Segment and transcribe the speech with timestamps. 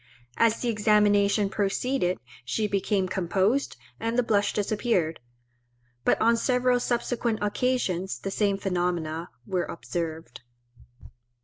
[0.37, 5.19] As the examination proceeded she became composed, and the blush disappeared;
[6.03, 10.41] but on several subsequent occasions the same phenomena were observed.